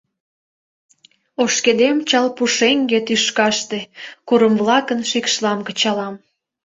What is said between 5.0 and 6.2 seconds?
шикшлам кычалам.